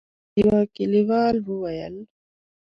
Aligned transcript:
يوه 0.39 0.59
کليوال 0.75 1.35
وويل: 1.45 1.95